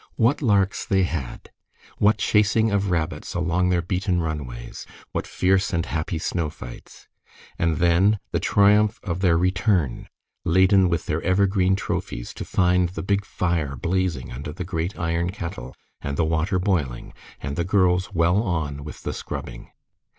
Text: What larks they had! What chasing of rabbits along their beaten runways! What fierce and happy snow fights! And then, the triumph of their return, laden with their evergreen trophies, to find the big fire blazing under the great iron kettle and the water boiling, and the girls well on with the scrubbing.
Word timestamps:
What 0.15 0.41
larks 0.41 0.83
they 0.83 1.03
had! 1.03 1.51
What 1.99 2.17
chasing 2.17 2.71
of 2.71 2.89
rabbits 2.89 3.35
along 3.35 3.69
their 3.69 3.83
beaten 3.83 4.19
runways! 4.19 4.87
What 5.11 5.27
fierce 5.27 5.71
and 5.73 5.85
happy 5.85 6.17
snow 6.17 6.49
fights! 6.49 7.07
And 7.59 7.77
then, 7.77 8.17
the 8.31 8.39
triumph 8.39 8.99
of 9.03 9.19
their 9.19 9.37
return, 9.37 10.07
laden 10.43 10.89
with 10.89 11.05
their 11.05 11.21
evergreen 11.21 11.75
trophies, 11.75 12.33
to 12.33 12.43
find 12.43 12.89
the 12.89 13.03
big 13.03 13.25
fire 13.25 13.75
blazing 13.75 14.31
under 14.31 14.51
the 14.51 14.63
great 14.65 14.97
iron 14.97 15.29
kettle 15.29 15.75
and 16.01 16.17
the 16.17 16.25
water 16.25 16.57
boiling, 16.57 17.13
and 17.39 17.55
the 17.55 17.63
girls 17.63 18.11
well 18.11 18.41
on 18.41 18.83
with 18.83 19.03
the 19.03 19.13
scrubbing. 19.13 19.69